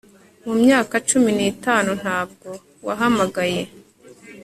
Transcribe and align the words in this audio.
Mu 0.45 0.53
myaka 0.61 0.93
cumi 1.09 1.29
nitanu 1.37 1.91
ntabwo 2.01 2.49
wahamagaye 2.85 3.61